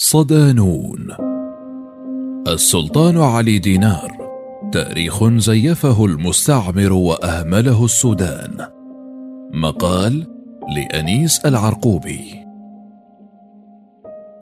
صدانون. 0.00 1.08
السلطان 2.48 3.16
علي 3.16 3.58
دينار 3.58 4.10
تاريخ 4.72 5.24
زيفه 5.24 6.04
المستعمر 6.04 6.92
وأهمله 6.92 7.84
السودان. 7.84 8.66
مقال 9.54 10.26
لأنيس 10.76 11.40
العرقوبي. 11.46 12.20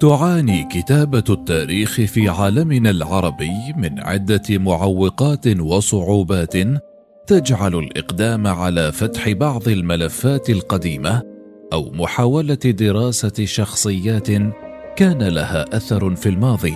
تعاني 0.01 0.69
كتابة 0.73 1.25
التاريخ 1.31 2.01
في 2.01 2.29
عالمنا 2.29 2.91
العربي 2.91 3.73
من 3.77 4.01
عدة 4.01 4.45
معوقات 4.51 5.47
وصعوبات 5.47 6.55
تجعل 7.27 7.75
الإقدام 7.75 8.47
على 8.47 8.93
فتح 8.93 9.33
بعض 9.33 9.69
الملفات 9.69 10.51
القديمة 10.51 11.23
أو 11.73 11.91
محاولة 11.91 12.55
دراسة 12.55 13.45
شخصيات 13.45 14.31
كان 14.97 15.23
لها 15.23 15.77
أثر 15.77 16.17
في 16.17 16.29
الماضي 16.29 16.75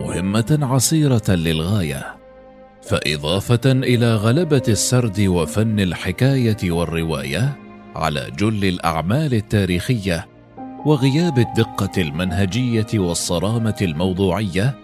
مهمة 0.00 0.58
عسيره 0.62 1.22
للغاية 1.28 2.16
فإضافة 2.82 3.60
إلى 3.66 4.14
غلبة 4.14 4.62
السرد 4.68 5.20
وفن 5.20 5.80
الحكاية 5.80 6.70
والرواية 6.70 7.56
على 7.96 8.30
جل 8.38 8.64
الأعمال 8.64 9.34
التاريخية 9.34 10.26
وغياب 10.86 11.38
الدقة 11.38 12.02
المنهجية 12.02 12.86
والصرامة 12.94 13.76
الموضوعية 13.82 14.78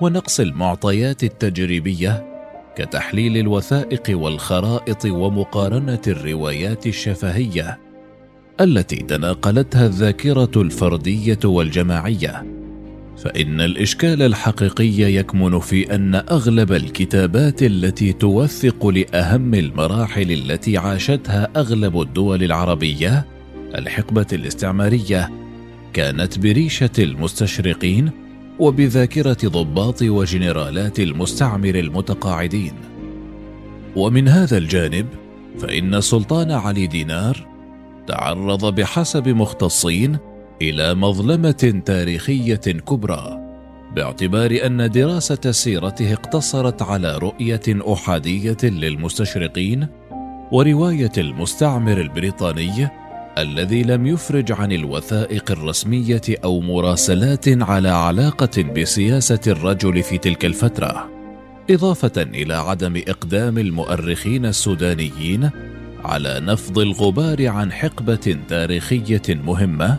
ونقص 0.00 0.40
المعطيات 0.40 1.24
التجريبية 1.24 2.26
كتحليل 2.76 3.36
الوثائق 3.36 4.02
والخرائط 4.10 5.04
ومقارنة 5.04 6.02
الروايات 6.06 6.86
الشفهية. 6.86 7.89
التي 8.60 8.96
تناقلتها 8.96 9.86
الذاكرة 9.86 10.50
الفردية 10.56 11.38
والجماعية 11.44 12.46
فإن 13.16 13.60
الإشكال 13.60 14.22
الحقيقي 14.22 15.14
يكمن 15.14 15.58
في 15.58 15.94
أن 15.94 16.14
أغلب 16.14 16.72
الكتابات 16.72 17.62
التي 17.62 18.12
توثق 18.12 18.86
لأهم 18.86 19.54
المراحل 19.54 20.32
التي 20.32 20.78
عاشتها 20.78 21.48
أغلب 21.56 22.00
الدول 22.00 22.42
العربية 22.42 23.26
الحقبة 23.74 24.26
الاستعمارية 24.32 25.30
كانت 25.92 26.38
بريشة 26.38 26.90
المستشرقين 26.98 28.10
وبذاكرة 28.58 29.36
ضباط 29.44 30.02
وجنرالات 30.02 31.00
المستعمر 31.00 31.74
المتقاعدين. 31.74 32.72
ومن 33.96 34.28
هذا 34.28 34.58
الجانب 34.58 35.06
فإن 35.58 36.00
سلطان 36.00 36.50
علي 36.50 36.86
دينار 36.86 37.49
تعرض 38.06 38.74
بحسب 38.74 39.28
مختصين 39.28 40.18
إلى 40.62 40.94
مظلمة 40.94 41.82
تاريخية 41.86 42.54
كبرى 42.56 43.40
باعتبار 43.96 44.58
أن 44.66 44.90
دراسة 44.90 45.50
سيرته 45.50 46.12
اقتصرت 46.12 46.82
على 46.82 47.18
رؤية 47.18 47.92
أحادية 47.92 48.56
للمستشرقين 48.62 49.86
ورواية 50.52 51.12
المستعمر 51.18 52.00
البريطاني 52.00 52.88
الذي 53.38 53.82
لم 53.82 54.06
يفرج 54.06 54.52
عن 54.52 54.72
الوثائق 54.72 55.50
الرسمية 55.50 56.22
أو 56.44 56.60
مراسلات 56.60 57.48
على 57.48 57.88
علاقة 57.88 58.62
بسياسة 58.62 59.40
الرجل 59.46 60.02
في 60.02 60.18
تلك 60.18 60.44
الفترة 60.44 61.10
إضافة 61.70 62.22
إلى 62.22 62.54
عدم 62.54 63.02
إقدام 63.08 63.58
المؤرخين 63.58 64.46
السودانيين 64.46 65.50
على 66.04 66.40
نفض 66.40 66.78
الغبار 66.78 67.48
عن 67.48 67.72
حقبة 67.72 68.36
تاريخية 68.48 69.22
مهمة 69.28 69.96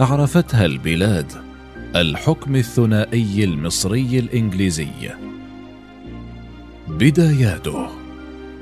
عرفتها 0.00 0.66
البلاد 0.66 1.32
الحكم 1.96 2.56
الثنائي 2.56 3.44
المصري 3.44 4.18
الإنجليزي. 4.18 4.88
بداياته 6.88 7.86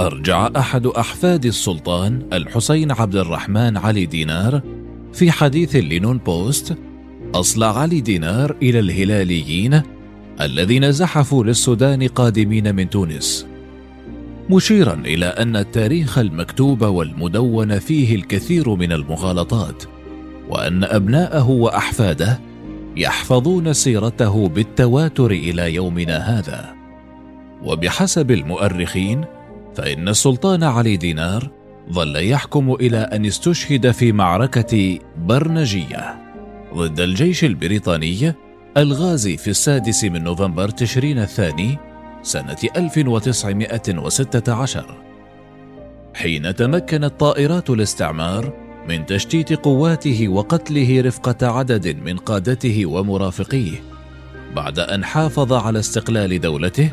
أرجع 0.00 0.50
أحد 0.56 0.86
أحفاد 0.86 1.46
السلطان 1.46 2.22
الحسين 2.32 2.92
عبد 2.92 3.16
الرحمن 3.16 3.76
علي 3.76 4.06
دينار 4.06 4.62
في 5.12 5.30
حديث 5.30 5.76
لنون 5.76 6.18
بوست 6.18 6.76
أصل 7.34 7.64
علي 7.64 8.00
دينار 8.00 8.56
إلى 8.62 8.78
الهلاليين 8.78 9.82
الذين 10.40 10.92
زحفوا 10.92 11.44
للسودان 11.44 12.08
قادمين 12.08 12.74
من 12.74 12.90
تونس 12.90 13.46
مشيرا 14.50 14.94
إلى 14.94 15.26
أن 15.26 15.56
التاريخ 15.56 16.18
المكتوب 16.18 16.82
والمدون 16.84 17.78
فيه 17.78 18.14
الكثير 18.14 18.74
من 18.74 18.92
المغالطات 18.92 19.82
وأن 20.48 20.84
أبناءه 20.84 21.50
وأحفاده 21.50 22.40
يحفظون 22.96 23.72
سيرته 23.72 24.48
بالتواتر 24.48 25.30
إلى 25.30 25.74
يومنا 25.74 26.38
هذا. 26.38 26.74
وبحسب 27.62 28.30
المؤرخين 28.30 29.24
فإن 29.74 30.08
السلطان 30.08 30.62
علي 30.62 30.96
دينار 30.96 31.50
ظل 31.92 32.16
يحكم 32.16 32.72
إلى 32.72 32.98
أن 32.98 33.26
استشهد 33.26 33.90
في 33.90 34.12
معركة 34.12 34.98
برنجية 35.18 36.14
ضد 36.74 37.00
الجيش 37.00 37.44
البريطاني 37.44 38.34
الغازي 38.76 39.36
في 39.36 39.50
السادس 39.50 40.04
من 40.04 40.24
نوفمبر 40.24 40.68
تشرين 40.68 41.18
الثاني 41.18 41.78
سنة 42.26 42.56
1916 42.76 44.84
حين 46.14 46.54
تمكنت 46.54 47.20
طائرات 47.20 47.70
الاستعمار 47.70 48.52
من 48.88 49.06
تشتيت 49.06 49.52
قواته 49.52 50.28
وقتله 50.28 51.00
رفقة 51.00 51.46
عدد 51.46 51.96
من 52.04 52.16
قادته 52.16 52.86
ومرافقيه 52.86 53.82
بعد 54.56 54.78
أن 54.78 55.04
حافظ 55.04 55.52
على 55.52 55.78
استقلال 55.78 56.40
دولته 56.40 56.90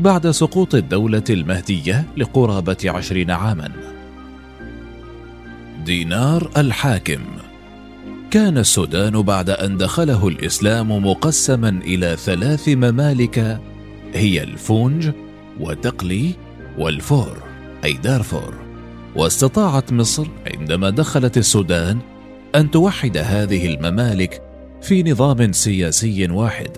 بعد 0.00 0.30
سقوط 0.30 0.74
الدولة 0.74 1.24
المهدية 1.30 2.04
لقرابة 2.16 2.76
عشرين 2.84 3.30
عاما. 3.30 3.72
دينار 5.84 6.50
الحاكم. 6.56 7.20
كان 8.30 8.58
السودان 8.58 9.22
بعد 9.22 9.50
أن 9.50 9.76
دخله 9.76 10.28
الإسلام 10.28 11.06
مقسما 11.06 11.68
إلى 11.68 12.16
ثلاث 12.16 12.68
ممالك 12.68 13.60
هي 14.14 14.42
الفونج 14.42 15.10
وتقلي 15.60 16.30
والفور 16.78 17.42
أي 17.84 17.92
دارفور. 17.92 18.54
واستطاعت 19.16 19.92
مصر 19.92 20.26
عندما 20.54 20.90
دخلت 20.90 21.38
السودان 21.38 21.98
أن 22.54 22.70
توحد 22.70 23.16
هذه 23.16 23.74
الممالك 23.74 24.42
في 24.82 25.02
نظام 25.02 25.52
سياسي 25.52 26.30
واحد 26.30 26.70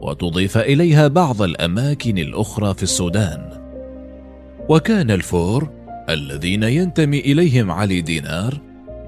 وتضيف 0.00 0.58
إليها 0.58 1.08
بعض 1.08 1.42
الأماكن 1.42 2.18
الأخرى 2.18 2.74
في 2.74 2.82
السودان. 2.82 3.50
وكان 4.68 5.10
الفور 5.10 5.70
الذين 6.08 6.62
ينتمي 6.62 7.20
إليهم 7.20 7.70
علي 7.70 8.00
دينار 8.00 8.60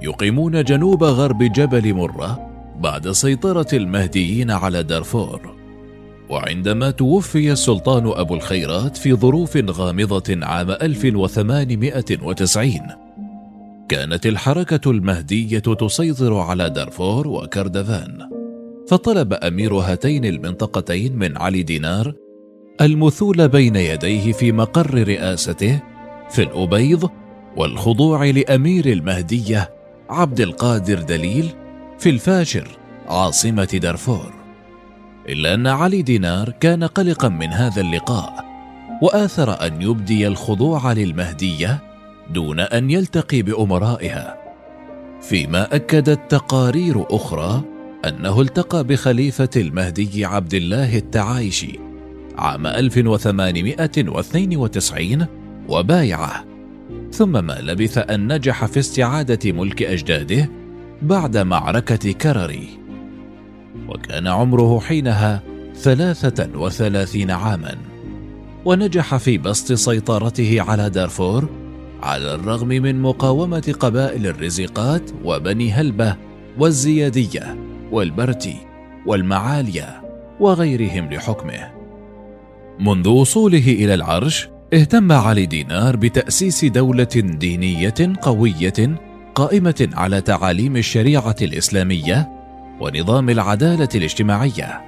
يقيمون 0.02 0.64
جنوب 0.64 1.05
غرب 1.05 1.43
جبل 1.43 1.94
مرة 1.94 2.50
بعد 2.81 3.10
سيطرة 3.10 3.66
المهديين 3.72 4.50
على 4.50 4.82
دارفور. 4.82 5.57
وعندما 6.30 6.90
توفي 6.90 7.52
السلطان 7.52 8.06
أبو 8.06 8.34
الخيرات 8.34 8.96
في 8.96 9.14
ظروف 9.14 9.56
غامضة 9.56 10.46
عام 10.46 10.70
1890 10.70 12.72
كانت 13.88 14.26
الحركة 14.26 14.90
المهدية 14.90 15.58
تسيطر 15.58 16.34
على 16.34 16.70
دارفور 16.70 17.28
وكردفان 17.28 18.28
فطلب 18.88 19.32
أمير 19.32 19.75
هاتين 19.75 20.25
المنطقتين 20.25 21.16
من 21.16 21.36
علي 21.36 21.62
دينار 21.62 22.14
المثول 22.81 23.48
بين 23.48 23.76
يديه 23.76 24.32
في 24.32 24.52
مقر 24.52 25.08
رئاسته 25.08 25.81
في 26.31 26.42
الأبيض 26.42 27.10
والخضوع 27.56 28.24
لأمير 28.24 28.86
المهدية 28.86 29.70
عبد 30.10 30.40
القادر 30.40 31.02
دليل 31.02 31.48
في 31.98 32.10
الفاشر 32.10 32.69
عاصمة 33.08 33.78
دارفور. 33.82 34.38
إلا 35.28 35.54
أن 35.54 35.66
علي 35.66 36.02
دينار 36.02 36.50
كان 36.50 36.84
قلقا 36.84 37.28
من 37.28 37.48
هذا 37.48 37.80
اللقاء 37.80 38.44
وآثر 39.02 39.66
أن 39.66 39.82
يبدي 39.82 40.26
الخضوع 40.26 40.92
للمهدية 40.92 41.78
دون 42.30 42.60
أن 42.60 42.90
يلتقي 42.90 43.42
بأمرائها. 43.42 44.36
فيما 45.22 45.75
أكدت 45.75 46.30
تقارير 46.30 47.04
أخرى 47.10 47.62
أنه 48.04 48.40
التقى 48.40 48.84
بخليفة 48.84 49.50
المهدي 49.56 50.25
عبد 50.25 50.54
الله 50.54 50.96
التعايشي 50.96 51.78
عام 52.38 52.66
1892 52.66 55.26
وبايعه. 55.69 56.44
ثم 57.12 57.44
ما 57.44 57.58
لبث 57.60 57.98
أن 57.98 58.32
نجح 58.32 58.66
في 58.66 58.78
استعادة 58.78 59.52
ملك 59.52 59.82
أجداده 59.82 60.50
بعد 61.02 61.36
معركة 61.36 62.12
كرري. 62.12 62.77
وكان 63.88 64.26
عمره 64.26 64.80
حينها 64.80 65.42
ثلاثة 65.75 66.58
وثلاثين 66.58 67.30
عاما. 67.30 67.76
ونجح 68.64 69.16
في 69.16 69.38
بسط 69.38 69.72
سيطرته 69.72 70.62
على 70.62 70.90
دارفور 70.90 71.48
على 72.02 72.34
الرغم 72.34 72.69
من 72.69 73.02
مقاومة 73.02 73.75
قبائل 73.80 74.26
الرزيقات 74.26 75.10
وبني 75.25 75.72
هلبة 75.72 76.16
والزيادية 76.58 77.56
والبرتي 77.92 78.56
والمعالية 79.06 80.02
وغيرهم 80.40 81.12
لحكمه. 81.12 81.70
منذ 82.81 83.08
وصوله 83.08 83.69
إلى 83.69 83.94
العرش 83.94 84.48
اهتم 84.74 85.12
علي 85.12 85.46
دينار 85.46 85.96
بتأسيس 85.96 86.64
دولة 86.64 87.08
دينية 87.14 87.94
قوية 88.22 89.00
قائمة 89.34 89.88
على 89.94 90.20
تعاليم 90.20 90.76
الشريعة 90.76 91.36
الإسلامية 91.42 92.38
ونظام 92.80 93.30
العدالة 93.30 93.88
الاجتماعية. 93.94 94.80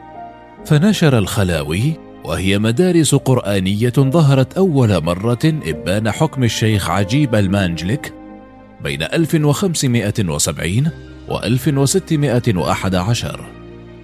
فنشر 0.66 1.18
الخلاوي 1.18 1.94
وهي 2.24 2.58
مدارس 2.58 3.14
قرآنية 3.14 3.92
ظهرت 3.98 4.56
أول 4.56 5.04
مرة 5.04 5.38
إبان 5.44 6.10
حكم 6.10 6.44
الشيخ 6.44 6.90
عجيب 6.90 7.34
المانجلك 7.34 8.14
بين 8.82 9.02
1570 9.02 10.90
و 11.28 11.38
1611 11.38 13.40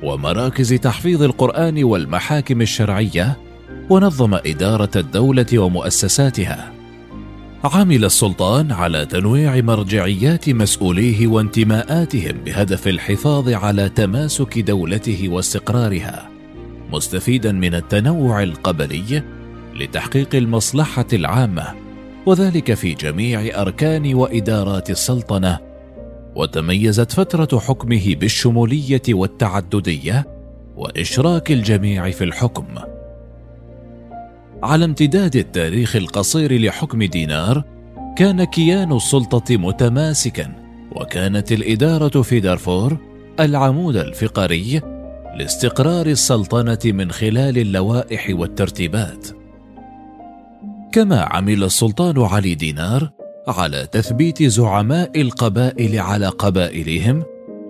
ومراكز 0.02 0.74
تحفيظ 0.74 1.22
القرآن 1.22 1.84
والمحاكم 1.84 2.60
الشرعية 2.60 3.36
ونظم 3.90 4.34
إدارة 4.34 4.90
الدولة 4.96 5.58
ومؤسساتها. 5.58 6.75
عمل 7.64 8.04
السلطان 8.04 8.72
على 8.72 9.06
تنويع 9.06 9.60
مرجعيات 9.60 10.48
مسؤوليه 10.50 11.26
وانتماءاتهم 11.26 12.32
بهدف 12.44 12.88
الحفاظ 12.88 13.48
على 13.48 13.88
تماسك 13.88 14.58
دولته 14.58 15.28
واستقرارها 15.28 16.28
مستفيدا 16.92 17.52
من 17.52 17.74
التنوع 17.74 18.42
القبلي 18.42 19.22
لتحقيق 19.74 20.34
المصلحة 20.34 21.06
العامة 21.12 21.74
وذلك 22.26 22.74
في 22.74 22.94
جميع 22.94 23.60
أركان 23.62 24.14
وإدارات 24.14 24.90
السلطنة 24.90 25.58
وتميزت 26.34 27.12
فترة 27.12 27.58
حكمه 27.58 28.14
بالشمولية 28.14 29.02
والتعددية 29.08 30.26
وإشراك 30.76 31.52
الجميع 31.52 32.10
في 32.10 32.24
الحكم. 32.24 32.66
على 34.62 34.84
امتداد 34.84 35.36
التاريخ 35.36 35.96
القصير 35.96 36.60
لحكم 36.60 37.02
دينار 37.02 37.64
كان 38.16 38.44
كيان 38.44 38.92
السلطة 38.92 39.56
متماسكا 39.56 40.52
وكانت 40.92 41.52
الإدارة 41.52 42.22
في 42.22 42.40
دارفور 42.40 42.96
العمود 43.40 43.96
الفقري 43.96 44.80
لاستقرار 45.38 46.06
السلطنة 46.06 46.78
من 46.84 47.12
خلال 47.12 47.58
اللوائح 47.58 48.26
والترتيبات. 48.30 49.26
كما 50.92 51.20
عمل 51.20 51.64
السلطان 51.64 52.22
علي 52.22 52.54
دينار 52.54 53.10
على 53.48 53.88
تثبيت 53.92 54.42
زعماء 54.42 55.20
القبائل 55.20 55.98
على 55.98 56.28
قبائلهم 56.28 57.22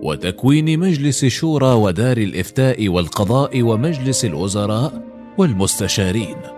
وتكوين 0.02 0.78
مجلس 0.78 1.24
شورى 1.24 1.72
ودار 1.72 2.16
الإفتاء 2.16 2.88
والقضاء 2.88 3.62
ومجلس 3.62 4.24
الوزراء 4.24 5.02
والمستشارين. 5.38 6.55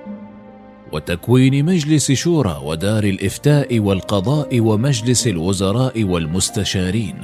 وتكوين 0.93 1.65
مجلس 1.65 2.13
شورى 2.13 2.61
ودار 2.65 3.05
الإفتاء 3.05 3.79
والقضاء 3.79 4.61
ومجلس 4.61 5.27
الوزراء 5.27 6.05
والمستشارين. 6.05 7.17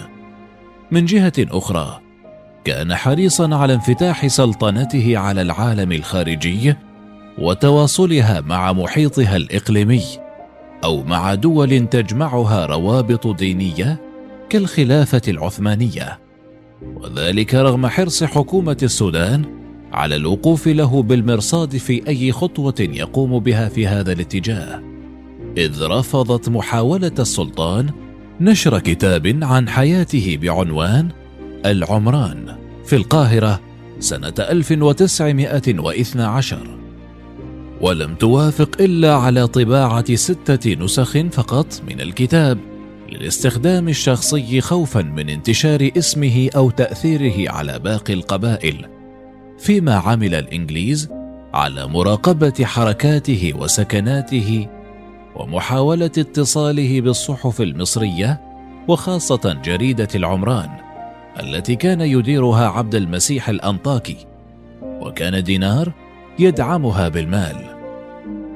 من 0.90 1.05
جهة 1.05 1.32
أخرى 1.38 2.00
كان 2.64 2.94
حريصا 2.94 3.56
على 3.56 3.75
انفتاح 3.75 4.26
سلطنته 4.26 5.19
على 5.19 5.43
العالم 5.43 5.93
الخارجي 5.93 6.75
وتواصلها 7.38 8.40
مع 8.40 8.72
محيطها 8.72 9.37
الإقليمي 9.37 10.02
أو 10.84 11.02
مع 11.02 11.34
دول 11.34 11.87
تجمعها 11.87 12.66
روابط 12.66 13.26
دينية 13.26 14.00
كالخلافة 14.50 15.22
العثمانية. 15.28 16.19
وذلك 16.96 17.55
رغم 17.55 17.87
حرص 17.87 18.25
حكومة 18.25 18.76
السودان 18.82 19.63
على 19.94 20.17
الوقوف 20.17 20.69
له 20.69 21.02
بالمرصاد 21.02 21.76
في 21.76 22.08
أي 22.08 22.32
خطوة 22.32 22.75
يقوم 22.81 23.38
بها 23.38 23.69
في 23.69 23.87
هذا 23.87 24.12
الاتجاه. 24.12 24.82
إذ 25.56 25.82
رفضت 25.82 26.49
محاولة 26.49 27.12
السلطان 27.19 27.91
نشر 28.40 28.78
كتاب 28.78 29.38
عن 29.42 29.68
حياته 29.68 30.38
بعنوان 30.42 31.09
العمران 31.66 32.57
في 32.87 32.97
القاهرة 32.97 33.61
سنة 34.00 34.35
1912 34.38 36.78
ولم 37.80 38.14
توافق 38.14 38.76
إلا 38.80 39.14
على 39.14 39.47
طباعة 39.47 40.14
ستة 40.14 40.75
نسخ 40.75 41.18
فقط 41.18 41.83
من 41.88 42.00
الكتاب 42.00 42.59
للاستخدام 43.12 43.88
الشخصي 43.88 44.61
خوفا 44.61 45.02
من 45.02 45.28
انتشار 45.28 45.90
اسمه 45.99 46.50
أو 46.57 46.71
تأثيره 46.71 47.50
على 47.50 47.78
باقي 47.78 48.12
القبائل. 48.12 48.93
فيما 49.58 49.94
عمل 49.94 50.34
الإنجليز 50.34 51.08
على 51.54 51.87
مراقبة 51.87 52.64
حركاته 52.64 53.52
وسكناته 53.58 54.68
ومحاولة 55.37 56.06
اتصاله 56.06 57.00
بالصحف 57.00 57.61
المصرية 57.61 58.40
وخاصة 58.88 59.56
جريدة 59.64 60.08
العمران 60.14 60.70
التي 61.40 61.76
كان 61.76 62.00
يديرها 62.00 62.68
عبد 62.68 62.94
المسيح 62.94 63.49
الأنطاكي 63.49 64.16
وكان 64.82 65.42
دينار 65.42 65.92
يدعمها 66.38 67.08
بالمال. 67.08 67.56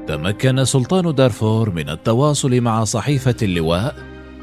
تمكن 0.06 0.64
سلطان 0.64 1.14
دارفور 1.14 1.70
من 1.70 1.88
التواصل 1.88 2.60
مع 2.60 2.84
صحيفة 2.84 3.36
اللواء 3.42 3.94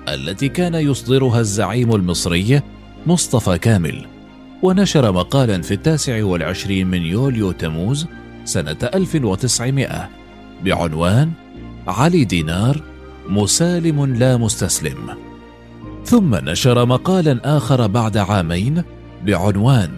التي 0.08 0.50
كان 0.50 0.76
يصدرها 0.76 1.40
الزعيم 1.40 1.96
المصري 1.96 2.62
مصطفى 3.08 3.58
كامل. 3.58 4.15
ونشر 4.64 5.12
مقالا 5.12 5.62
في 5.62 5.74
التاسع 5.74 6.24
والعشرين 6.24 6.88
من 6.88 7.02
يوليو 7.02 7.52
تموز 7.52 8.08
سنة 8.46 8.78
1900 8.94 10.10
بعنوان 10.64 11.32
علي 11.88 12.26
دينار 12.26 12.82
مسالم 13.30 14.06
لا 14.06 14.38
مستسلم. 14.38 15.18
ثم 16.06 16.36
نشر 16.36 16.86
مقالا 16.86 17.58
آخر 17.58 17.88
بعد 17.88 18.18
عامين 18.18 18.84
بعنوان 19.26 19.90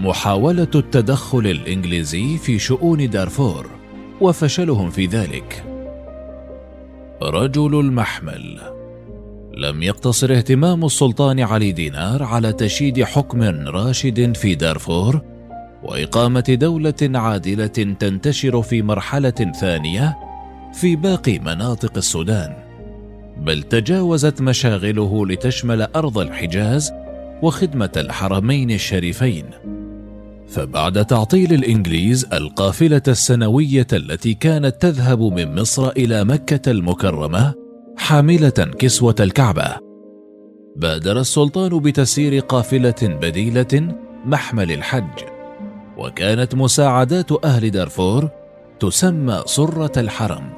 محاولة 0.00 0.68
التدخل 0.74 1.46
الإنجليزي 1.46 2.38
في 2.38 2.58
شؤون 2.58 3.10
دارفور 3.10 3.66
وفشلهم 4.20 4.90
في 4.90 5.06
ذلك. 5.06 5.64
رجل 7.22 7.80
المحمل. 7.80 8.77
لم 9.58 9.82
يقتصر 9.82 10.32
اهتمام 10.32 10.84
السلطان 10.84 11.40
علي 11.40 11.72
دينار 11.72 12.22
على 12.22 12.52
تشييد 12.52 13.02
حكم 13.02 13.42
راشد 13.68 14.36
في 14.36 14.54
دارفور 14.54 15.20
وإقامة 15.82 16.44
دولة 16.60 16.94
عادلة 17.02 17.66
تنتشر 17.98 18.62
في 18.62 18.82
مرحلة 18.82 19.52
ثانية 19.60 20.16
في 20.72 20.96
باقي 20.96 21.38
مناطق 21.38 21.96
السودان. 21.96 22.54
بل 23.36 23.62
تجاوزت 23.62 24.40
مشاغله 24.40 25.26
لتشمل 25.26 25.82
أرض 25.82 26.18
الحجاز 26.18 26.92
وخدمة 27.42 27.92
الحرمين 27.96 28.70
الشريفين. 28.70 29.44
فبعد 30.48 31.04
تعطيل 31.04 31.54
الإنجليز 31.54 32.26
القافلة 32.32 33.02
السنوية 33.08 33.86
التي 33.92 34.34
كانت 34.34 34.82
تذهب 34.82 35.22
من 35.22 35.60
مصر 35.60 35.88
إلى 35.88 36.24
مكة 36.24 36.70
المكرمة 36.70 37.67
حاملة 37.98 38.48
كسوة 38.78 39.14
الكعبة. 39.20 39.76
بادر 40.76 41.20
السلطان 41.20 41.78
بتسيير 41.78 42.40
قافلة 42.40 42.94
بديلة 43.02 43.94
محمل 44.26 44.72
الحج. 44.72 45.24
وكانت 45.96 46.54
مساعدات 46.54 47.44
أهل 47.44 47.70
دارفور 47.70 48.28
تسمى 48.80 49.42
سرة 49.46 49.92
الحرم. 49.96 50.50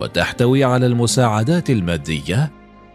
وتحتوي 0.00 0.64
على 0.64 0.86
المساعدات 0.86 1.70
المادية 1.70 2.50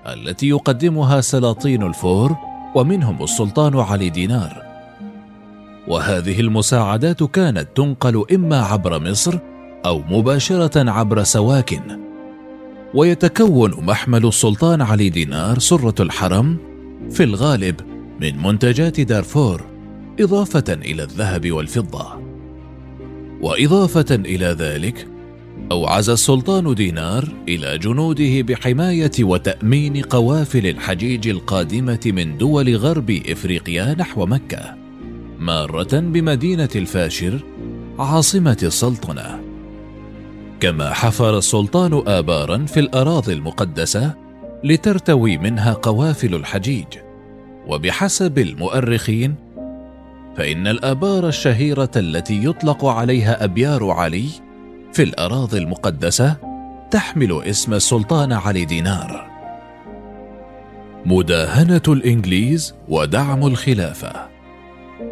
التي 0.05 0.49
يقدمها 0.49 1.21
سلاطين 1.21 1.83
الفور 1.83 2.35
ومنهم 2.75 3.23
السلطان 3.23 3.79
علي 3.79 4.09
دينار. 4.09 4.63
وهذه 5.87 6.39
المساعدات 6.39 7.23
كانت 7.23 7.67
تنقل 7.75 8.25
إما 8.33 8.61
عبر 8.61 8.99
مصر 8.99 9.39
أو 9.85 10.01
مباشرة 10.09 10.91
عبر 10.91 11.23
سواكن 11.23 12.06
ويتكون 12.93 13.85
محمل 13.85 14.25
السلطان 14.25 14.81
علي 14.81 15.09
دينار 15.09 15.59
سرة 15.59 15.95
الحرم 15.99 16.57
في 17.11 17.23
الغالب 17.23 17.75
من 18.21 18.43
منتجات 18.43 19.01
دارفور 19.01 19.65
إضافة 20.19 20.73
إلى 20.73 21.03
الذهب 21.03 21.51
والفضة. 21.51 22.21
وإضافة 23.41 24.15
إلى 24.15 24.45
ذلك 24.45 25.07
أوعز 25.71 26.09
السلطان 26.09 26.75
دينار 26.75 27.33
إلى 27.47 27.77
جنوده 27.77 28.41
بحماية 28.41 29.11
وتأمين 29.19 30.01
قوافل 30.01 30.67
الحجيج 30.67 31.27
القادمة 31.27 31.99
من 32.05 32.37
دول 32.37 32.75
غرب 32.75 33.11
إفريقيا 33.11 33.95
نحو 33.99 34.25
مكة 34.25 34.75
مارة 35.39 35.99
بمدينة 35.99 36.69
الفاشر 36.75 37.39
عاصمة 37.99 38.57
السلطنة. 38.63 39.46
كما 40.59 40.93
حفر 40.93 41.37
السلطان 41.37 42.03
ابارا 42.07 42.65
في 42.65 42.79
الأراضي 42.79 43.33
المقدسة 43.33 44.13
لترتوي 44.63 45.37
منها 45.37 45.73
قوافل 45.73 46.35
الحجيج. 46.35 46.85
وبحسب 47.67 48.39
المؤرخين 48.39 49.35
فإن 50.37 50.67
الآبار 50.67 51.27
الشهيرة 51.27 51.91
التي 51.95 52.45
يطلق 52.45 52.85
عليها 52.85 53.43
أبيار 53.43 53.89
علي 53.89 54.25
في 54.93 55.03
الأراضي 55.03 55.57
المقدسة 55.57 56.37
تحمل 56.91 57.43
اسم 57.43 57.73
السلطان 57.73 58.33
علي 58.33 58.65
دينار. 58.65 59.27
مداهنة 61.05 61.81
الإنجليز 61.87 62.73
ودعم 62.89 63.47
الخلافة. 63.47 64.27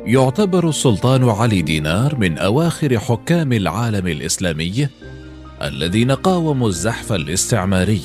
يعتبر 0.06 0.70
السلطان 0.70 1.30
علي 1.30 1.62
دينار 1.62 2.16
من 2.16 2.38
أواخر 2.38 3.00
حكام 3.00 3.54
العالم 3.54 4.08
الإسلامي 4.08 4.88
الذين 5.62 6.12
قاوموا 6.12 6.68
الزحف 6.68 7.14
الاستعماري 7.14 8.02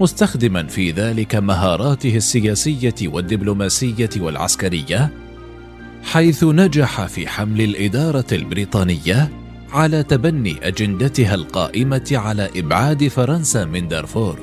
مستخدما 0.00 0.66
في 0.66 0.90
ذلك 0.90 1.34
مهاراته 1.34 2.16
السياسية 2.16 2.94
والدبلوماسية 3.02 4.10
والعسكرية 4.16 5.10
حيث 6.02 6.44
نجح 6.44 7.06
في 7.06 7.28
حمل 7.28 7.60
الإدارة 7.60 8.24
البريطانية 8.32 9.30
على 9.72 10.02
تبني 10.02 10.56
أجندتها 10.62 11.34
القائمة 11.34 12.10
على 12.12 12.50
إبعاد 12.56 13.08
فرنسا 13.08 13.64
من 13.64 13.88
دارفور. 13.88 14.38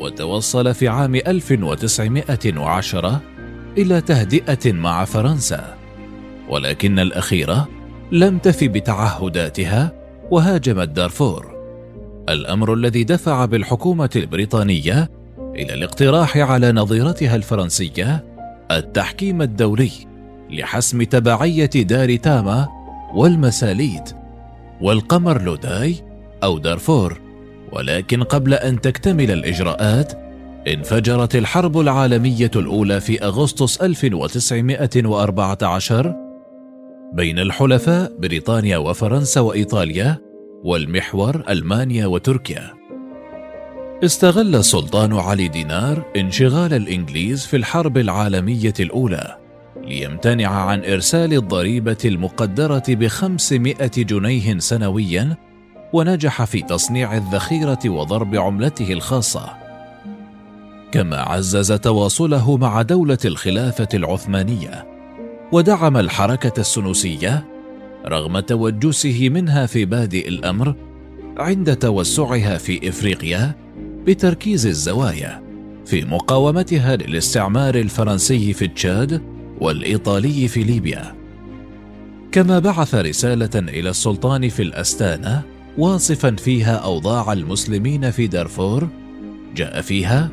وتوصل 0.00 0.74
في 0.74 0.88
عام 0.88 1.14
1910 1.14 3.20
إلى 3.78 4.00
تهدئة 4.00 4.72
مع 4.72 5.04
فرنسا. 5.04 5.76
ولكن 6.48 6.98
الأخيرة 6.98 7.68
لم 8.12 8.38
تف 8.38 8.64
بتعهداتها 8.64 9.92
وهاجمت 10.30 10.88
دارفور. 10.88 11.51
الأمر 12.28 12.74
الذي 12.74 13.04
دفع 13.04 13.44
بالحكومة 13.44 14.10
البريطانية 14.16 15.10
إلى 15.38 15.74
الاقتراح 15.74 16.36
على 16.36 16.72
نظيرتها 16.72 17.36
الفرنسية 17.36 18.24
التحكيم 18.70 19.42
الدولي 19.42 19.90
لحسم 20.50 21.02
تبعية 21.02 21.66
دار 21.66 22.16
تاما 22.16 22.68
والمساليد 23.14 24.02
والقمر 24.80 25.42
لوداي 25.42 25.96
أو 26.42 26.58
دارفور. 26.58 27.20
ولكن 27.72 28.22
قبل 28.22 28.54
أن 28.54 28.80
تكتمل 28.80 29.30
الإجراءات 29.30 30.12
انفجرت 30.68 31.36
الحرب 31.36 31.78
العالمية 31.78 32.50
الأولى 32.56 33.00
في 33.00 33.24
أغسطس 33.24 33.82
1914 33.82 36.16
بين 37.12 37.38
الحلفاء 37.38 38.12
بريطانيا 38.18 38.78
وفرنسا 38.78 39.40
وإيطاليا 39.40 40.31
والمحور 40.64 41.42
ألمانيا 41.48 42.06
وتركيا. 42.06 42.74
استغل 44.04 44.56
السلطان 44.56 45.12
علي 45.12 45.48
دينار 45.48 46.04
انشغال 46.16 46.74
الإنجليز 46.74 47.46
في 47.46 47.56
الحرب 47.56 47.98
العالمية 47.98 48.74
الأولى 48.80 49.38
ليمتنع 49.84 50.48
عن 50.48 50.84
إرسال 50.84 51.32
الضريبة 51.32 51.96
المقدرة 52.04 52.82
بخمسمائة 52.88 53.90
جنيه 53.96 54.58
سنويا 54.58 55.36
ونجح 55.92 56.44
في 56.44 56.62
تصنيع 56.62 57.16
الذخيرة 57.16 57.80
وضرب 57.86 58.34
عملته 58.36 58.92
الخاصة. 58.92 59.48
كما 60.92 61.20
عزز 61.20 61.72
تواصله 61.72 62.56
مع 62.56 62.82
دولة 62.82 63.18
الخلافة 63.24 63.88
العثمانية 63.94 64.86
ودعم 65.52 65.96
الحركة 65.96 66.60
السنوسية 66.60 67.51
رغم 68.06 68.40
توجسه 68.40 69.28
منها 69.28 69.66
في 69.66 69.84
بادئ 69.84 70.28
الأمر 70.28 70.74
عند 71.36 71.76
توسعها 71.76 72.58
في 72.58 72.88
إفريقيا 72.88 73.54
بتركيز 74.06 74.66
الزوايا 74.66 75.42
في 75.86 76.04
مقاومتها 76.04 76.96
للاستعمار 76.96 77.74
الفرنسي 77.74 78.52
في 78.52 78.68
تشاد 78.68 79.22
والإيطالي 79.60 80.48
في 80.48 80.62
ليبيا. 80.62 81.14
كما 82.32 82.58
بعث 82.58 82.94
رسالة 82.94 83.50
إلى 83.54 83.90
السلطان 83.90 84.48
في 84.48 84.62
الأستانة 84.62 85.42
واصفا 85.78 86.30
فيها 86.30 86.74
أوضاع 86.74 87.32
المسلمين 87.32 88.10
في 88.10 88.26
دارفور 88.26 88.88
جاء 89.56 89.80
فيها 89.80 90.30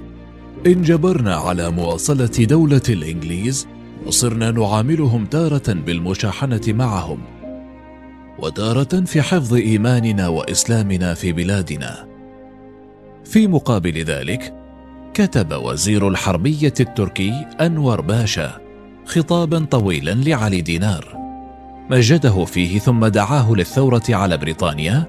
إن 0.65 0.81
جبرنا 0.81 1.35
على 1.35 1.71
مواصلة 1.71 2.25
دولة 2.25 2.81
الإنجليز 2.89 3.67
وصرنا 4.05 4.51
نعاملهم 4.51 5.25
تارة 5.25 5.73
بالمشاحنة 5.73 6.61
معهم 6.67 7.19
وتاره 8.43 9.05
في 9.05 9.21
حفظ 9.21 9.53
إيماننا 9.53 10.27
وإسلامنا 10.27 11.13
في 11.13 11.31
بلادنا. 11.31 12.07
في 13.25 13.47
مقابل 13.47 14.03
ذلك 14.03 14.53
كتب 15.13 15.53
وزير 15.53 16.07
الحربية 16.07 16.73
التركي 16.79 17.45
أنور 17.61 18.01
باشا 18.01 18.61
خطابا 19.05 19.65
طويلا 19.71 20.11
لعلي 20.11 20.61
دينار. 20.61 21.19
مجده 21.89 22.45
فيه 22.45 22.79
ثم 22.79 23.05
دعاه 23.05 23.53
للثورة 23.53 24.03
على 24.09 24.37
بريطانيا 24.37 25.05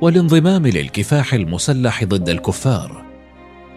والانضمام 0.00 0.66
للكفاح 0.66 1.34
المسلح 1.34 2.04
ضد 2.04 2.28
الكفار 2.28 3.04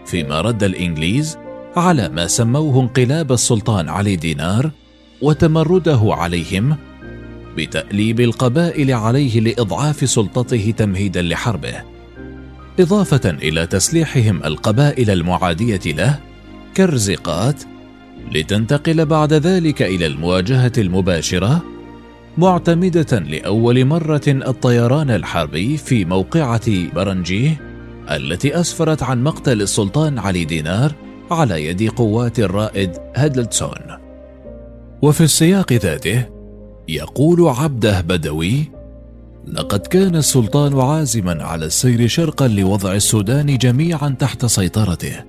فيما 0.06 0.40
رد 0.40 0.62
الإنجليز 0.62 1.38
على 1.76 2.08
ما 2.08 2.26
سموه 2.26 2.82
انقلاب 2.82 3.32
السلطان 3.32 3.88
علي 3.88 4.16
دينار 4.16 4.70
وتمرده 5.22 6.00
عليهم 6.04 6.76
بتأليب 7.56 8.20
القبائل 8.20 8.92
عليه 8.92 9.40
لإضعاف 9.40 10.08
سلطته 10.10 10.74
تمهيدا 10.76 11.22
لحربه 11.22 11.82
إضافة 12.80 13.30
إلى 13.30 13.66
تسليحهم 13.66 14.44
القبائل 14.44 15.10
المعادية 15.10 15.80
له 15.86 16.18
كالرزقات 16.74 17.62
لتنتقل 18.32 19.06
بعد 19.06 19.32
ذلك 19.32 19.82
إلى 19.82 20.06
المواجهة 20.06 20.72
المباشرة 20.78 21.62
معتمدة 22.38 23.18
لأول 23.18 23.84
مرة 23.84 24.22
الطيران 24.28 25.10
الحربي 25.10 25.76
في 25.76 26.04
موقعة 26.04 26.92
برنجيه 26.94 27.60
التي 28.10 28.60
أسفرت 28.60 29.02
عن 29.02 29.22
مقتل 29.22 29.62
السلطان 29.62 30.18
علي 30.18 30.44
دينار 30.44 30.94
على 31.30 31.66
يد 31.66 31.90
قوات 31.90 32.38
الرائد 32.38 32.90
هدلتسون 33.16 33.98
وفي 35.02 35.20
السياق 35.20 35.72
ذاته 35.72 36.33
يقول 36.88 37.48
عبده 37.48 38.00
بدوي 38.00 38.70
لقد 39.48 39.80
كان 39.80 40.16
السلطان 40.16 40.80
عازما 40.80 41.44
على 41.44 41.66
السير 41.66 42.08
شرقا 42.08 42.48
لوضع 42.48 42.94
السودان 42.94 43.58
جميعا 43.58 44.16
تحت 44.18 44.46
سيطرته 44.46 45.24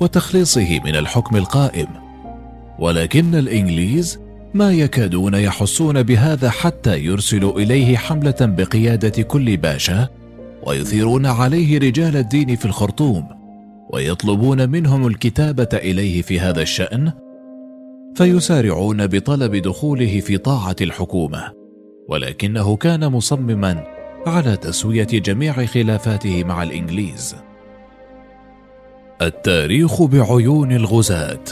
وتخليصه 0.00 0.80
من 0.84 0.96
الحكم 0.96 1.36
القائم 1.36 1.86
ولكن 2.78 3.34
الإنجليز 3.34 4.18
ما 4.54 4.72
يكادون 4.72 5.34
يحسون 5.34 6.02
بهذا 6.02 6.50
حتى 6.50 6.98
يرسلوا 6.98 7.58
إليه 7.58 7.96
حملة 7.96 8.36
بقيادة 8.40 9.22
كل 9.22 9.56
باشا 9.56 10.08
ويثيرون 10.62 11.26
عليه 11.26 11.78
رجال 11.78 12.16
الدين 12.16 12.56
في 12.56 12.64
الخرطوم 12.64 13.28
ويطلبون 13.90 14.68
منهم 14.68 15.06
الكتابة 15.06 15.68
إليه 15.72 16.22
في 16.22 16.40
هذا 16.40 16.62
الشأن 16.62 17.12
فيسارعون 18.14 19.06
بطلب 19.06 19.56
دخوله 19.56 20.20
في 20.20 20.38
طاعة 20.38 20.76
الحكومة 20.80 21.52
ولكنه 22.08 22.76
كان 22.76 23.08
مصمما 23.08 23.84
على 24.26 24.56
تسوية 24.56 25.06
جميع 25.06 25.64
خلافاته 25.64 26.44
مع 26.44 26.62
الإنجليز. 26.62 27.36
التاريخ 29.22 30.02
بعيون 30.02 30.72
الغزاة. 30.72 31.44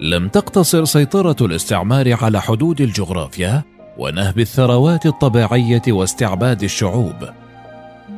لم 0.00 0.28
تقتصر 0.28 0.84
سيطرة 0.84 1.36
الاستعمار 1.40 2.24
على 2.24 2.40
حدود 2.40 2.80
الجغرافيا 2.80 3.62
ونهب 3.98 4.38
الثروات 4.38 5.06
الطبيعية 5.06 5.82
واستعباد 5.88 6.62
الشعوب 6.62 7.28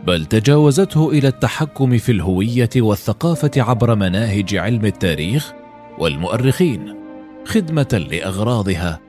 بل 0.07 0.25
تجاوزته 0.25 1.11
إلى 1.11 1.29
التحكم 1.29 1.99
في 1.99 2.13
الهوية 2.13 2.71
والثقافة 2.77 3.51
عبر 3.57 3.95
مناهج 3.95 4.57
علم 4.57 4.85
التاريخ 4.85 5.53
والمؤرخين. 5.99 7.04
خدمة 7.45 8.07
لأغراضها 8.11 9.01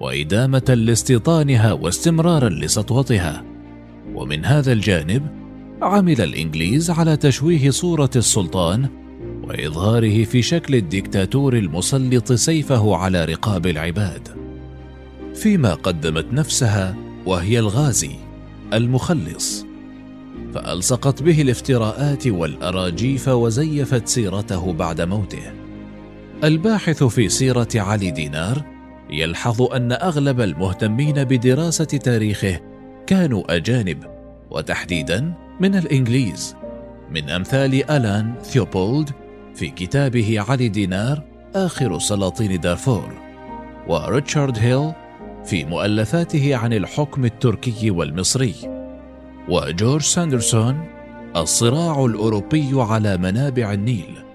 وإدامة 0.00 0.74
لاستيطانها 0.78 1.72
واستمرارا 1.72 2.48
لسطوتها. 2.48 3.44
ومن 4.14 4.44
هذا 4.44 4.72
الجانب 4.72 5.26
عمل 5.82 6.20
الإنجليز 6.20 6.90
على 6.90 7.16
تشويه 7.16 7.70
صورة 7.70 8.10
السلطان 8.16 8.88
وإظهاره 9.44 10.24
في 10.24 10.42
شكل 10.42 10.74
الدكتاتور 10.74 11.56
المسلط 11.56 12.32
سيفه 12.32 12.96
على 12.96 13.24
رقاب 13.24 13.66
العباد. 13.66 14.28
فيما 15.34 15.74
قدمت 15.74 16.32
نفسها 16.32 16.96
وهي 17.26 17.58
الغازي 17.58 18.12
المخلص. 18.72 19.66
فألصقت 20.54 21.22
به 21.22 21.42
الافتراءات 21.42 22.26
والأراجيف 22.26 23.28
وزيفت 23.28 24.08
سيرته 24.08 24.72
بعد 24.72 25.00
موته. 25.00 25.57
الباحث 26.44 27.04
في 27.04 27.28
سيرة 27.28 27.68
علي 27.74 28.10
دينار 28.10 28.62
يلحظ 29.10 29.62
أن 29.62 29.92
أغلب 29.92 30.40
المهتمين 30.40 31.24
بدراسة 31.24 31.84
تاريخه 31.84 32.60
كانوا 33.06 33.56
أجانب 33.56 34.04
وتحديدا 34.50 35.34
من 35.60 35.74
الإنجليز. 35.74 36.56
من 37.10 37.30
أمثال 37.30 37.90
ألان 37.90 38.34
ثيوبولد 38.42 39.10
في 39.54 39.68
كتابه 39.70 40.44
علي 40.48 40.68
دينار 40.68 41.22
آخر 41.54 41.98
سلاطين 41.98 42.60
دارفور 42.60 43.12
وريتشارد 43.88 44.58
هيل 44.58 44.92
في 45.44 45.64
مؤلفاته 45.64 46.56
عن 46.56 46.72
الحكم 46.72 47.24
التركي 47.24 47.90
والمصري 47.90 48.54
وجورج 49.48 50.02
ساندرسون 50.02 50.84
الصراع 51.36 52.04
الأوروبي 52.04 52.70
على 52.74 53.16
منابع 53.16 53.72
النيل. 53.72 54.27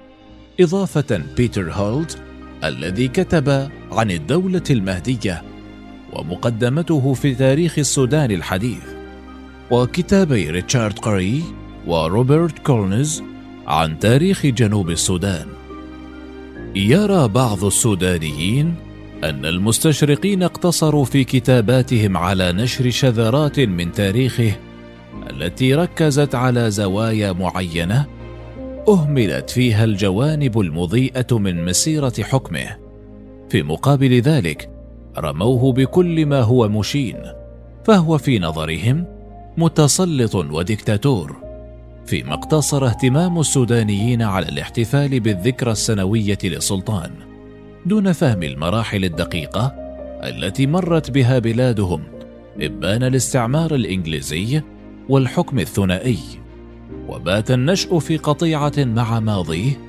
إضافة 0.59 1.21
بيتر 1.37 1.71
هولت 1.71 2.17
الذي 2.63 3.07
كتب 3.07 3.69
عن 3.91 4.11
الدولة 4.11 4.63
المهدية 4.69 5.43
ومقدمته 6.13 7.13
في 7.13 7.35
تاريخ 7.35 7.79
السودان 7.79 8.31
الحديث 8.31 8.83
وكتابي 9.71 10.49
ريتشارد 10.49 10.99
قري 10.99 11.43
وروبرت 11.87 12.59
كولنز 12.59 13.23
عن 13.67 13.99
تاريخ 13.99 14.45
جنوب 14.45 14.89
السودان. 14.89 15.47
يرى 16.75 17.27
بعض 17.27 17.63
السودانيين 17.63 18.75
أن 19.23 19.45
المستشرقين 19.45 20.43
اقتصروا 20.43 21.05
في 21.05 21.23
كتاباتهم 21.23 22.17
على 22.17 22.51
نشر 22.51 22.89
شذرات 22.89 23.59
من 23.59 23.91
تاريخه 23.91 24.55
التي 25.29 25.75
ركزت 25.75 26.35
على 26.35 26.71
زوايا 26.71 27.31
معينة 27.31 28.12
أهملت 28.87 29.49
فيها 29.49 29.83
الجوانب 29.83 30.59
المضيئة 30.59 31.37
من 31.37 31.65
مسيرة 31.65 32.13
حكمه. 32.21 32.77
في 33.49 33.63
مقابل 33.63 34.21
ذلك 34.21 34.69
رموه 35.17 35.73
بكل 35.73 36.25
ما 36.25 36.41
هو 36.41 36.67
مشين 36.67 37.17
فهو 37.85 38.17
في 38.17 38.39
نظرهم 38.39 39.05
متسلط 39.57 40.35
وديكتاتور. 40.35 41.35
فيما 42.05 42.33
اقتصر 42.33 42.85
اهتمام 42.85 43.39
السودانيين 43.39 44.21
على 44.21 44.49
الاحتفال 44.49 45.19
بالذكرى 45.19 45.71
السنوية 45.71 46.37
للسلطان 46.43 47.11
دون 47.85 48.11
فهم 48.11 48.43
المراحل 48.43 49.05
الدقيقة 49.05 49.65
التي 50.23 50.67
مرت 50.67 51.11
بها 51.11 51.39
بلادهم 51.39 52.03
إبان 52.61 53.03
الاستعمار 53.03 53.75
الإنجليزي 53.75 54.61
والحكم 55.09 55.59
الثنائي. 55.59 56.42
وبات 57.07 57.51
النشء 57.51 57.99
في 57.99 58.17
قطيعة 58.17 58.73
مع 58.77 59.19
ماضيه 59.19 59.79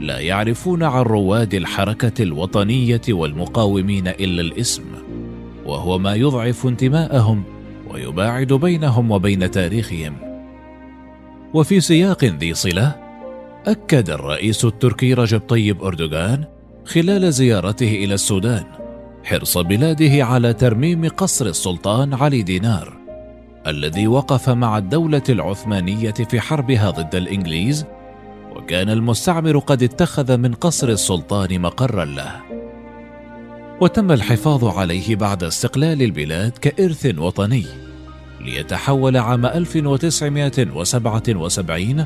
لا 0.00 0.20
يعرفون 0.20 0.82
عن 0.82 1.02
رواد 1.02 1.54
الحركة 1.54 2.22
الوطنية 2.22 3.00
والمقاومين 3.08 4.08
إلا 4.08 4.42
الإسم 4.42 4.82
وهو 5.66 5.98
ما 5.98 6.14
يضعف 6.14 6.66
انتماءهم 6.66 7.44
ويباعد 7.90 8.52
بينهم 8.52 9.10
وبين 9.10 9.50
تاريخهم. 9.50 10.14
وفي 11.54 11.80
سياق 11.80 12.24
ذي 12.24 12.54
صلة 12.54 12.96
أكد 13.66 14.10
الرئيس 14.10 14.64
التركي 14.64 15.14
رجب 15.14 15.40
طيب 15.40 15.82
أردوغان 15.82 16.44
خلال 16.84 17.32
زيارته 17.32 18.04
إلى 18.04 18.14
السودان 18.14 18.64
حرص 19.24 19.58
بلاده 19.58 20.24
على 20.24 20.52
ترميم 20.52 21.08
قصر 21.08 21.46
السلطان 21.46 22.14
علي 22.14 22.42
دينار. 22.42 23.03
الذي 23.66 24.06
وقف 24.06 24.48
مع 24.48 24.78
الدولة 24.78 25.22
العثمانية 25.28 26.10
في 26.10 26.40
حربها 26.40 26.90
ضد 26.90 27.14
الإنجليز 27.14 27.86
وكان 28.56 28.90
المستعمر 28.90 29.58
قد 29.58 29.82
اتخذ 29.82 30.36
من 30.36 30.54
قصر 30.54 30.88
السلطان 30.88 31.60
مقرا 31.60 32.04
له 32.04 32.40
وتم 33.80 34.12
الحفاظ 34.12 34.64
عليه 34.64 35.16
بعد 35.16 35.44
استقلال 35.44 36.02
البلاد 36.02 36.52
كإرث 36.52 37.18
وطني 37.18 37.66
ليتحول 38.40 39.16
عام 39.16 39.46
1977 39.46 42.04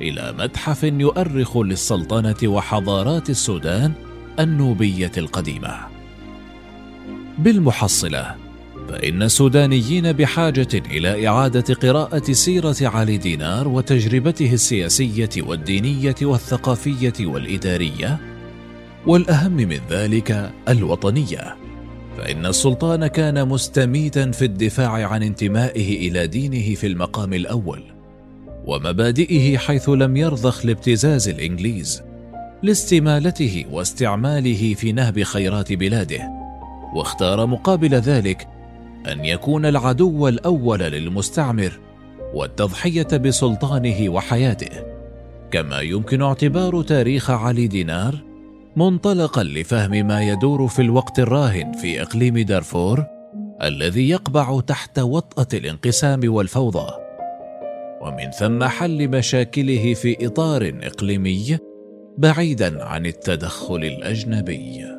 إلى 0.00 0.34
متحف 0.38 0.82
يؤرخ 0.82 1.56
للسلطنة 1.56 2.36
وحضارات 2.44 3.30
السودان 3.30 3.92
النوبية 4.40 5.12
القديمة. 5.18 5.76
بالمحصلة 7.38 8.43
فإن 8.88 9.22
السودانيين 9.22 10.12
بحاجة 10.12 10.68
إلى 10.90 11.28
إعادة 11.28 11.74
قراءة 11.74 12.32
سيرة 12.32 12.76
علي 12.82 13.16
دينار 13.16 13.68
وتجربته 13.68 14.52
السياسية 14.52 15.30
والدينية 15.38 16.14
والثقافية 16.22 17.12
والإدارية، 17.20 18.18
والأهم 19.06 19.52
من 19.52 19.80
ذلك 19.90 20.50
الوطنية. 20.68 21.56
فإن 22.16 22.46
السلطان 22.46 23.06
كان 23.06 23.48
مستميتا 23.48 24.30
في 24.30 24.44
الدفاع 24.44 24.90
عن 24.90 25.22
انتمائه 25.22 26.08
إلى 26.08 26.26
دينه 26.26 26.74
في 26.74 26.86
المقام 26.86 27.32
الأول، 27.32 27.82
ومبادئه 28.64 29.58
حيث 29.58 29.88
لم 29.88 30.16
يرضخ 30.16 30.66
لابتزاز 30.66 31.28
الإنجليز، 31.28 32.02
لاستمالته 32.62 33.64
واستعماله 33.70 34.74
في 34.74 34.92
نهب 34.92 35.22
خيرات 35.22 35.72
بلاده، 35.72 36.30
واختار 36.94 37.46
مقابل 37.46 37.94
ذلك 37.94 38.48
أن 39.12 39.24
يكون 39.24 39.66
العدو 39.66 40.28
الأول 40.28 40.78
للمستعمر 40.78 41.80
والتضحية 42.34 43.16
بسلطانه 43.16 44.08
وحياته 44.08 44.70
كما 45.50 45.80
يمكن 45.80 46.22
اعتبار 46.22 46.82
تاريخ 46.82 47.30
علي 47.30 47.66
دينار 47.66 48.14
منطلقا 48.76 49.42
لفهم 49.42 50.06
ما 50.06 50.22
يدور 50.22 50.68
في 50.68 50.82
الوقت 50.82 51.18
الراهن 51.18 51.72
في 51.72 52.02
إقليم 52.02 52.38
دارفور 52.38 53.04
الذي 53.62 54.08
يقبع 54.08 54.60
تحت 54.60 54.98
وطأة 54.98 55.46
الانقسام 55.58 56.20
والفوضى. 56.24 56.92
ومن 58.02 58.30
ثم 58.30 58.64
حل 58.64 59.08
مشاكله 59.08 59.94
في 59.94 60.26
إطار 60.26 60.74
إقليمي 60.82 61.58
بعيدا 62.18 62.84
عن 62.84 63.06
التدخل 63.06 63.84
الأجنبي. 63.84 64.93